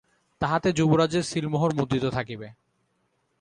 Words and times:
তাহাতে 0.41 0.69
যুবরাজের 0.73 1.23
সীলমোহর 1.23 1.71
মুদ্রিত 1.73 2.05
থাকিবে। 2.05 2.47